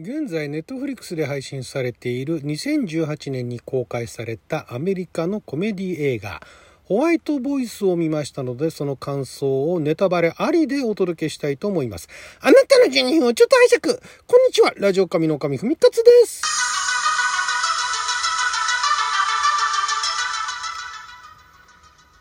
[0.00, 6.40] 現在ネットフリックスで配信されている2018年に公開されたアメリカのコメディ映画
[6.84, 12.08] ホワイトボイスを見ましたのでその感想をネタバレありでお届けしたいと思います。
[12.40, 14.00] あなたの12分をちょっと拝借。
[14.28, 14.72] こんにちは。
[14.76, 16.67] ラジオ神の神ふみかつです。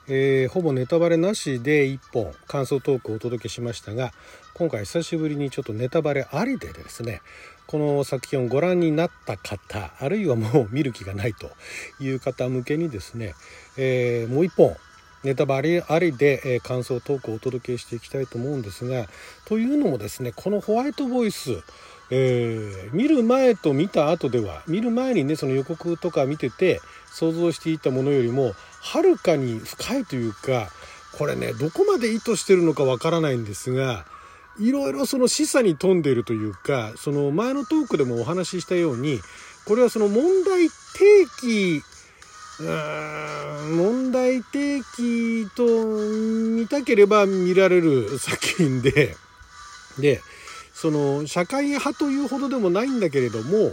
[0.09, 4.13] えー、ほぼネタバレなしで1本感想トークをお届けしましたが
[4.53, 7.21] 今回久しぶりにちょっとネタバレありでですね
[7.65, 11.51] この作品をご覧になった方あるいはもう見る気がないと
[11.99, 13.35] いう方向けにですね、
[13.77, 14.77] えー、もう一本
[15.23, 19.07] ネタバレありで、感想トークをお届けしていきたいと思うんですが
[19.45, 21.61] というのもですねこのホワイトボイス
[22.09, 26.79] えー、見る前と見た後では見る前にねその予告とか見てて
[27.11, 30.69] 想像していたものよりもはるかに深いというか
[31.17, 34.05] これねどこまで意図してるのかわからないんですが
[34.59, 39.19] いろいろその示唆に富んでいるというかその前のトークでもお話ししたように
[39.65, 41.83] これはその問題提起
[42.59, 45.65] 問題提起と
[46.55, 49.15] 見たければ見られる作品で
[49.99, 50.21] で
[50.73, 53.71] その社会派というほどでもないんだけれども、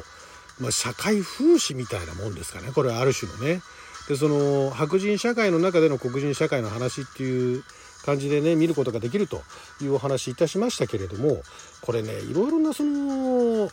[0.60, 2.70] まあ、社会風刺みたいなもんですかね。
[2.72, 3.62] これはある種のね。
[4.08, 7.64] でその白人社会の中での黒人社会の話っていう
[8.05, 9.42] 感じでね見ることができると
[9.80, 11.41] いうお話いたしましたけれども
[11.80, 13.70] これねいろいろなその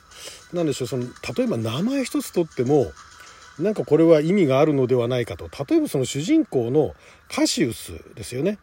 [0.54, 1.04] 何でしょうその
[1.36, 2.94] 例えば名前一つとっても
[3.60, 5.50] なんかこれは意味があるのではないかと。
[5.70, 6.95] 例えばその主人公の
[7.30, 8.58] カシウスですよね。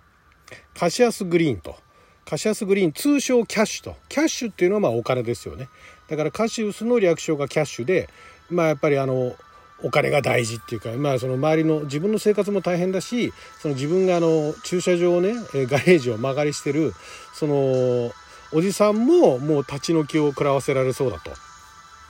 [0.74, 1.76] カシアス・グリーンと。
[2.24, 3.96] カシアス・グリーン通称キャッシュと。
[4.08, 5.68] キャッシュっていうのはまあお金ですよね。
[6.08, 8.08] だからカシウスの略称がキャッシュで
[8.50, 9.34] まあやっぱりあの
[9.82, 16.92] お金が大事っていうか、まあ、その周りの自分の生活も大変だしその自分があの駐車場をねガレージを間借りしてる
[17.32, 18.10] その
[18.52, 21.30] おじさんももう立ち退きを食らわせられそうだと。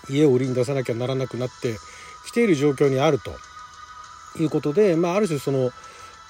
[0.08, 1.76] 家を売りに出さなきゃならなくなって
[2.26, 3.32] きている状況にあると。
[4.38, 5.72] いうことで、まあ、ある種その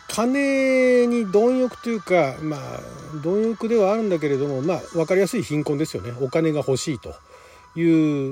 [0.08, 2.60] 金に貪欲というかまあ
[3.22, 6.14] 貪欲ではあるんだけれどもまあ分かりやすい貧困ですよね。
[6.20, 7.14] お金が欲しいと。
[7.76, 7.82] い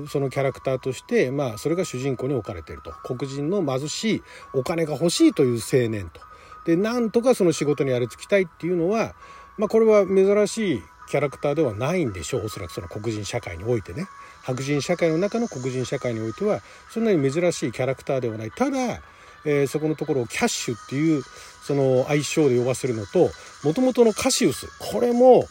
[0.02, 2.92] うそのキャラクターとして、まあ、それが主人公に置かれていると。
[3.04, 4.22] 黒人の貧しい
[4.54, 6.20] お金が欲しいという青年と。
[6.66, 9.14] でなんとかその仕事にやりつきたいっていうのは、
[9.56, 12.46] まあ、これは珍しいキャラクターではないんでしょう。
[12.46, 14.06] おそらくその黒人社会においてね。
[14.42, 16.60] 白人社会の中の黒人社会においては
[16.90, 18.50] そんなに珍しいキャラクターではない。
[18.50, 19.00] ただ、
[19.44, 21.22] えー、そこのところをキャッシュっていう
[21.62, 23.30] その愛称で呼ばせるのと
[23.64, 24.68] もともとのカシウス。
[24.78, 25.46] これも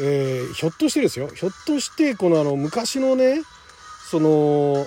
[0.00, 3.42] えー、ひょっとしてですよひょっとしてこのあの昔のね
[4.10, 4.86] その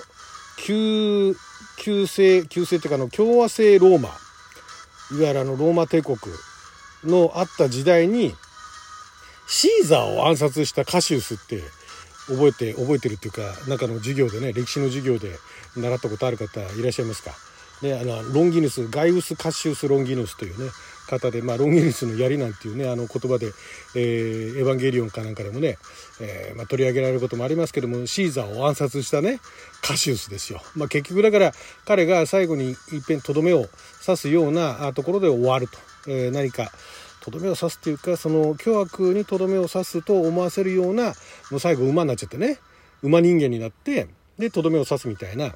[0.58, 1.34] 旧
[1.78, 6.18] 旧世旧世っていうかの共和制ローマいわゆるあのローマ帝国
[7.04, 8.34] のあった時代に
[9.46, 11.62] シーザーを暗殺したカシウスって
[12.26, 15.30] 覚えて覚えてるっていうか中の授業でね歴史の授業で
[15.76, 17.30] 習ったことある方いらっしゃいますか？
[17.82, 20.70] ね、あのロンギヌスガイウス・カッシウス・ロンギヌスというね
[21.08, 23.46] 方で、まあ、ロンギヌスの槍なんていうねあの言葉で、
[23.94, 25.78] えー、エヴァンゲリオンかなんかでもね、
[26.20, 29.40] えー、まあ、取り上げられることもありますけどもシーザーを暗殺したね
[29.80, 31.52] カシウスですよ、まあ、結局だから
[31.86, 33.66] 彼が最後にいっぺんとどめを
[34.04, 35.78] 刺すようなところで終わると、
[36.08, 36.70] えー、何か
[37.20, 41.14] とどめを刺すっていうかその巨悪にとどめを刺すと思わせるような
[41.50, 42.58] もう最後馬になっちゃってね。
[43.02, 45.54] 馬人間になってでとどめを刺すみたいな。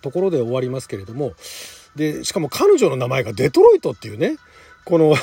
[0.00, 1.34] ところで終わりますけれども
[1.96, 4.36] でしかも彼女の名前がデトロイトっていうね
[4.84, 5.14] この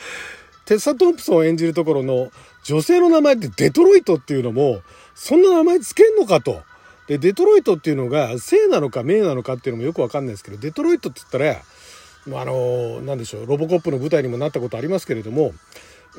[0.66, 2.30] テッサ・トンプソンを演じるところの
[2.62, 4.82] 女性の名前ってデトロイトっていうのも、
[5.14, 6.62] そんな名前つけんのかと。
[7.06, 15.52] で、デトロイトっていうのが、姓なのか名なのかっていうのもよくわかんないですけど、デトロイトって言ったら、あの、なんでしょう、ロボコップの舞台にもなったことありますけれども、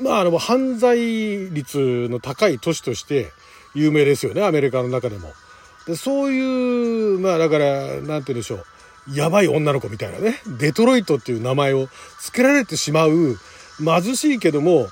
[0.00, 3.30] まあ、あの、犯罪率の高い都市として
[3.74, 5.32] 有名ですよね、アメリカの中でも。
[5.86, 8.64] でそういう、まあ、だから、なんて言うんでしょう。
[9.14, 11.88] やばい女の子みたいなね、デトロイトっていう名前を
[12.20, 13.36] 付けられてしまう、
[13.84, 14.88] 貧しいけども、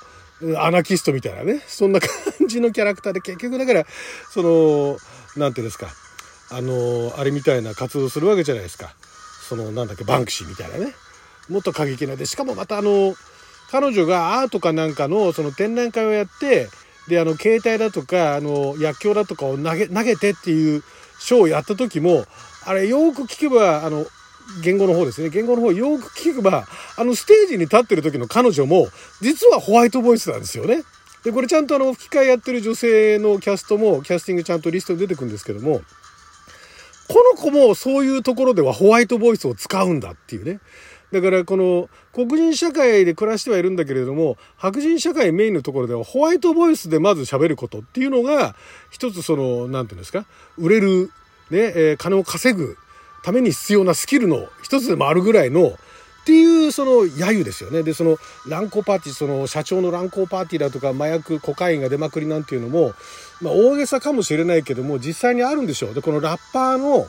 [0.57, 2.09] アナキストみたいなね、そんな感
[2.47, 3.85] じのキャラクターで結局だから、
[4.31, 4.97] その、
[5.37, 5.87] なんていうんですか、
[6.49, 8.93] あの、あれみたいな活動するわけじゃないですか。
[9.47, 10.93] その、なんだっけ、バンクシーみたいなね。
[11.47, 13.15] もっと過激なで、しかもまたあの、
[13.71, 16.67] 彼女がアートかなんかのその展覧会をやって、
[17.11, 20.81] で、あの、携帯だとか、あの、薬莢だとかを投げ、投げてっていう
[21.19, 22.25] ショーをやった時も、
[22.65, 24.05] あれよく聞けば、あの、
[24.63, 25.29] 言語の方ですね。
[25.29, 26.67] 言語の方よく聞けば、
[26.97, 28.87] あのステージに立ってる時の彼女も、
[29.21, 30.83] 実はホワイトボイスなんですよね。
[31.25, 35.81] で、これちゃんとあの、吹き替えやってる女性のキャストも、キャスティングちゃんとリストに出てくるんですけども、
[37.09, 40.61] この子もそういうところではホワイトボイスを使うんだっていうね。
[41.11, 48.55] だからこの黒人社会で暮らしてはいるんだけれども、白人社会メインのところではホワイトボイスでまず喋ることっていうのが、
[48.89, 50.25] 一つその、なんていうんですか、
[50.57, 51.11] 売れる、
[51.49, 52.77] ね、えー、金を稼ぐ
[53.23, 55.73] ために必要なスキルの一つでもあるぐらいの、
[56.21, 57.81] っていうその揶揄ですよね。
[57.81, 58.17] で、その
[58.47, 62.93] 乱交パーティー、その社長の乱交パーティーだとか麻薬、コカインが出まくりなんていうのも、
[63.41, 65.93] まあ大げさかもしれないけども、実際にあるんでしょう。
[65.95, 67.07] で、このラッパーの、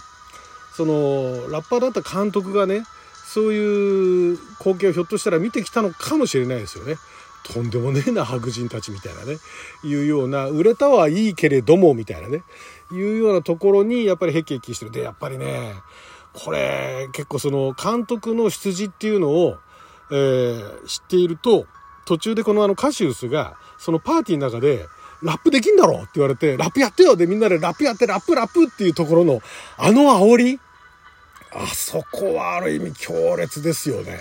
[0.75, 2.85] その、ラッパーだった監督がね、
[3.33, 6.97] そういう光景をひょっとしたら見てきたのかもしれないですよね。
[7.45, 9.39] とんでもねえな白人たちみたいなね。
[9.83, 12.43] いうような売れたはいいけれどもみたいなね。
[12.93, 14.91] いうようなところにやっぱりへきへきしてる。
[14.91, 15.73] でやっぱりね
[16.35, 19.57] これ結構その監督の出自っていうのを、
[20.11, 21.65] えー、知っていると
[22.05, 24.87] 途中でこのあのカシウスがそのパーティーの中で
[25.23, 29.41] ラップできんだろって言われて、ラップやってよでみんなでラップやって、ラップラップっていうところの、
[29.79, 30.61] あの煽り
[31.55, 34.21] あそこはある意味強烈ですよね。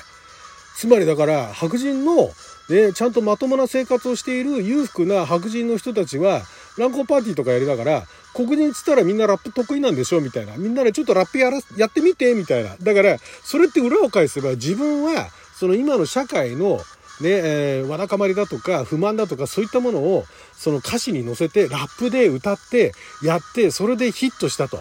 [0.76, 2.30] つまりだから白人の、
[2.70, 6.42] ね、ちゃんとまともな生活をしている裕福な白人の人たちは
[6.78, 16.80] 乱交パーティーとかやりながら黒人っつったらみんなラップ得意なんでしょみたいなみんなでちょっとラップやらやってみてみたいなだからそれって裏を返せば自分はその今の社会の
[17.20, 20.24] ねえー、わだかまりだとか不満だとかそういったものを
[20.54, 24.80] その歌詞に乗せてラップで歌ってやってそれでヒットしたと。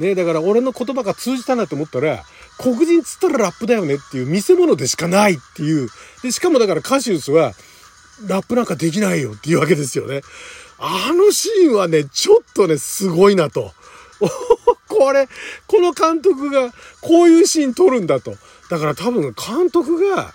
[0.00, 2.24] ね、だから俺の言葉が通じたなと思ったら、
[2.58, 5.88] 黒人つったらラップだよねっていう見せ物でしかないっていう。
[6.22, 7.52] で、しかもだからカシウスは、
[8.26, 10.22] ラップなんかできないよっていうわけですよね。
[10.78, 13.72] あのシーンはね、ちょっとね、すごいなと。
[14.88, 15.28] これ、
[15.66, 18.34] この監督がこういうシーン撮るんだと。
[18.70, 20.32] だから多分監督が、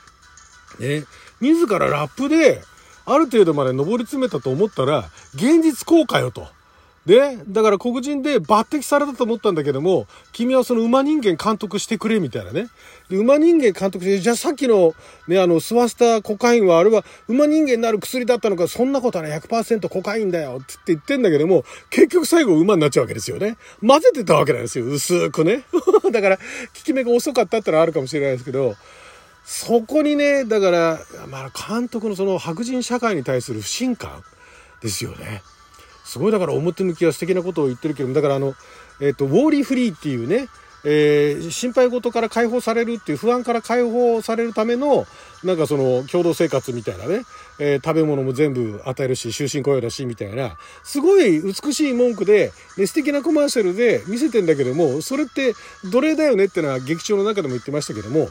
[0.77, 1.05] ね、
[1.41, 2.63] 自らラップで、
[3.05, 6.54] ある程度まで上り詰めたと思ったら、現実公開よと。
[7.05, 12.67] で、だから黒人で抜擢されたと思ったんだけども、君はその馬人間監督してくれ、みたいなね。
[13.09, 14.93] で、馬人間監督して、じゃあさっきの、
[15.27, 23.57] ね、あの、スワスタコカインは、あれは馬人間になる薬だったのか、そんなことはね、100%コカインだよ、って言ってんだけども、結局最後馬になっちゃうわけですよね。
[23.85, 25.63] 混ぜてたわけなんですよ、薄くね。
[26.11, 26.43] だから、効
[26.83, 28.75] き目が遅かったってのはあるかもしれないですけど、
[29.45, 30.99] そこにね、だから、
[31.29, 34.23] まあ、監督のその白人社会に対する不信感
[34.81, 35.43] ですよね。
[36.05, 38.53] すごいだから表向きは素敵なことを言ってるけどだからあの、
[39.01, 40.47] えっ、ー、と、ウォーリーフリーっていうね、
[40.87, 45.07] えー、心配事から解放されるっていう不安から解放されるための
[45.43, 47.23] なんかその共同生活みたいなね、
[47.57, 55.55] えー、食べ物も全部与えるし終身雇用だしみたいなすごい美しい文句で、ね、素敵なコマーシャルで見せてんだけどもそれって
[55.91, 58.29] 奴隷だよねってのは劇中の中でも言ってましたけども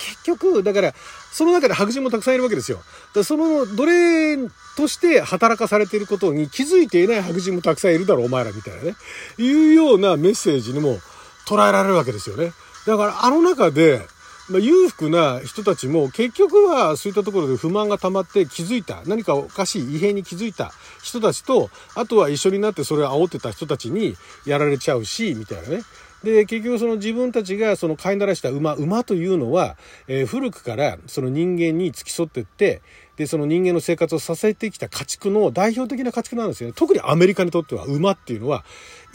[0.00, 0.94] 結局、だから、
[1.30, 2.80] その中で白人もたくさんいるわけですよ。
[3.14, 4.36] だその奴隷
[4.76, 8.96] として働かされていることに気づいていない白人もたくさんいるだろう、お前らみたいなね。
[9.38, 10.98] いうようなメッセージにも
[11.46, 12.52] 捉えられるわけですよね。
[12.86, 14.00] だからあの中で、
[14.48, 25.82] ま、裕福な人たちも結局はそういったところで不満が溜まって気づいた何かおかしい異変に気づいた人たちとあとは一緒になってそれを煽ってた人たちにやられちゃうしみたいなね
[26.24, 29.76] で、結局その自分たちがその飼いならした馬、馬というのは、
[30.06, 32.82] えー、古くからその人間に付き添ってって、
[33.16, 36.74] で、その人間の生活を支えてきた家畜の代表的な家畜なんですよね。
[36.76, 38.64] 特にアメリカにとっては馬っていうのは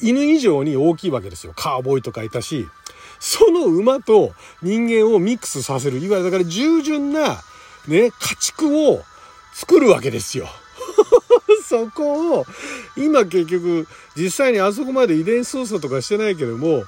[0.02, 1.54] 犬以上に大きいわけですよ。
[1.56, 2.66] カーボーイとかいたし、
[3.20, 7.38] その馬と人間をミックスさせる、いわゆるだから従順な
[7.88, 9.04] ね、家畜を
[9.54, 10.48] 作るわけですよ。
[11.68, 12.46] そこを、
[12.96, 16.84] 今結局、実際にあそこまで遺伝操作とかしてないけども、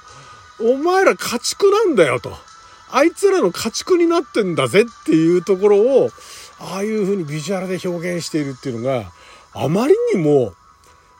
[0.60, 2.36] お前ら家畜なんだよと。
[2.90, 6.10] あいつらの家畜になってんだぜっていうところを、
[6.60, 9.12] ああいう風にビジュアルで表現しているっていうのが、
[9.52, 10.54] あまりにも、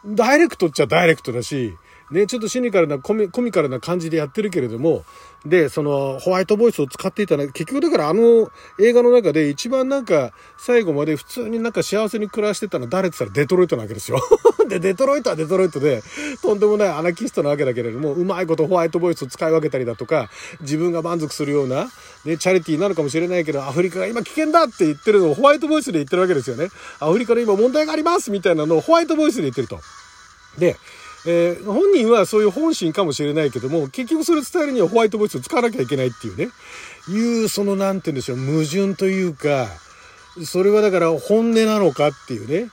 [0.07, 1.77] ダイレクトっちゃダイレクトだし、
[2.11, 5.05] ね、ちょっとシニカルなコミコミカルな感じでやってるけれども、
[5.45, 8.51] で、そのホワイトボイスを使っていたら、結局だからあの
[8.81, 14.21] 映画の中で一番なんか最後まで普通になんか幸せに暮らしてたのは誰って言ったらデトロイトなわけですよ。
[14.69, 16.03] で、デトロイトはデトロイトで、
[16.43, 21.91] とんでもないアナキストなわけだけれども、うまいことホワイトボイスを使い分けたりだとか、自分が満足するような、
[22.25, 26.69] ね、チャリティーなのかもしれないけど、アフリカが今危険だって言ってるのをホワイトボイスで言ってるわけですよね。
[27.01, 29.81] アフリカの今問題がありますみたいなのをホワイトボイスで言ってると。
[30.59, 30.77] で、
[31.27, 36.49] えー、本人はそういう本心かもしれないけども、結局それ伝えるにはホワイトボイスを使わなきゃいけないっていうね、
[37.09, 39.69] いう、その、なんて言うんでしょう、矛盾というか、
[40.45, 42.71] それはだから本音なのかっていうね、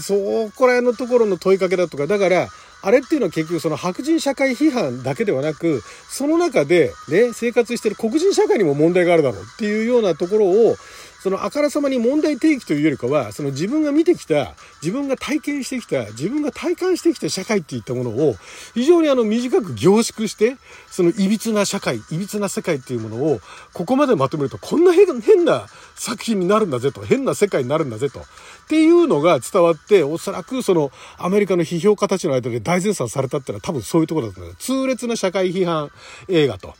[0.00, 0.14] そ
[0.54, 2.48] こら辺のところの問いかけだとか、だから、
[2.80, 10.76] あれっていうのは結局その白人社会批判だけではなく、その中でね、生活してる黒人社会にも問題があるだろうっていうようなところを、
[11.20, 18.36] そのあからさまに問題提起というよりかは、その自分が見てきた、自分が体験してきた、自分が体感してきた社会っていったものを、
[18.74, 20.56] 非常にあの短く凝縮して、
[20.90, 23.40] その歪な社会、歪な世界っていうものを、
[23.72, 28.20] ここまでまとめると、こんな変な作品になるんだぜと、変な世界になるんだぜと。
[28.20, 28.22] っ
[28.68, 34.54] ていうのが伝わって、おそらくそのアメリカの批評家たちの間で大絶賛されたってのは多分そういうところだと思う。
[34.58, 35.90] 痛烈な社会批判
[36.28, 36.74] 映画と。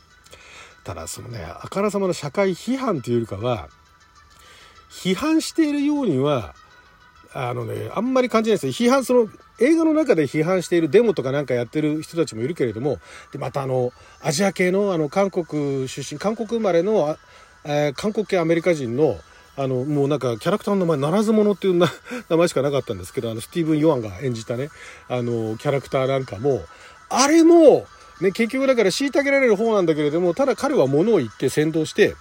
[0.85, 3.67] ただそのね、あからさまな社会批判っていうよりかは、
[4.89, 6.53] 批判しているようには、
[7.33, 9.29] あのね、あんまり感じないです批判、その、
[9.59, 12.97] 映画の中で批判しているデモとかなんかやってる人たちもいるけれども、
[13.31, 13.91] で、またあの、
[14.21, 17.17] アジア系の、あの、韓国出身、韓国生まれの、
[17.65, 19.17] えー、韓国系アメリカ人の、
[19.57, 21.73] あの、もうなんかキャラクターの名前、ならず者っていう
[22.29, 24.69] 名前しかなかったんですけど、あの、スティーブン・ヨアンが演じたね、
[25.09, 26.63] あの、キャラクターなんかも、
[27.09, 27.85] あれも、
[28.21, 32.15] ね、結局だから虐げられる方なんだけれども、ただ彼は物を言って先導して、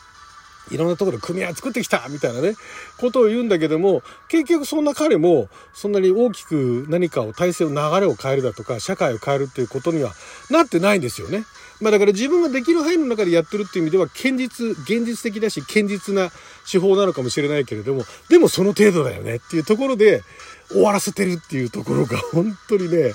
[0.71, 2.55] いろんなところで組合作ってきたみたいなね、
[2.99, 10.13] ことを言うんだけども、結局そんな彼も、そんなに大きく何かを、体制を流れを変えるだとか、社会を変えるっていうことには
[10.51, 11.45] なってないんですよね。
[11.81, 16.31] まあだから自分ができる範囲の中でやってるっていう意味では、堅実、現実的だし、堅実な
[16.71, 20.23] 手法なのかもしれないけれども、でもその程度だよねっていうところで、
[20.71, 23.15] 終わらせてるっていうところが本当にね、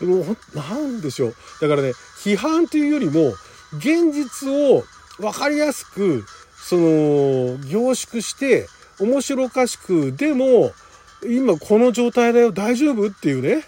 [0.00, 1.34] もう、なんでしょう。
[1.60, 3.34] だからね、批判というよりも、
[3.76, 4.84] 現実を
[5.18, 6.24] 分かりやすく、
[6.68, 8.66] その、凝縮して、
[8.98, 10.72] 面白おかしく、でも、
[11.24, 13.62] 今この状態だよ、大丈夫っていうね。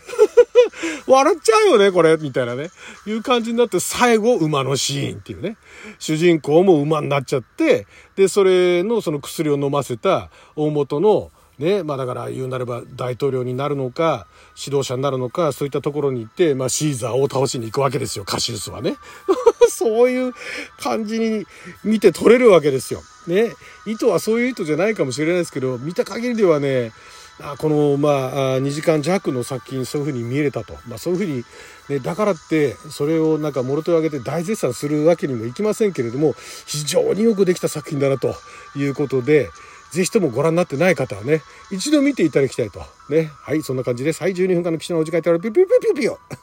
[1.06, 2.70] 笑っちゃうよね、これ、みたいなね。
[3.06, 5.56] いう感じになって、最後、馬のシーンっていうね。
[6.00, 7.86] 主人公も馬になっちゃって、
[8.16, 14.26] で、それのその薬を飲ませた大元の、ね、まあだから言うなれば大統領になるのか、
[14.60, 18.96] 指導者になるのか、そういったところに行って、まあシーザーを倒しに行くわけですよ、カシウスはね。
[19.78, 20.34] そういう
[20.80, 21.46] 感じに
[21.84, 23.02] 見て取れるわけですよ。
[23.28, 23.52] ね。
[23.86, 26.92] 意図はそういう意図じゃないかもしれないですけど、見た限りではね、
[27.40, 30.74] あこの、まあ、2時間弱の作品、そういうふうに見えれたと。
[30.88, 31.44] まあ、そういうふうに、
[31.88, 36.34] ね、だからって、それをなんか、もろ手を挙げて大絶賛するわけにもいきませんけれども、
[36.66, 38.34] 非常によくできた作品だなと
[38.74, 39.50] いうことで、
[39.92, 42.82] ぜひともご覧になってない方はね、一度見ていただきたいと。
[43.08, 43.30] ね。
[43.42, 44.20] はい、そんな感じです。
[44.20, 46.38] はい、12分間の記者のお時間いたらピュピュピュピュピュ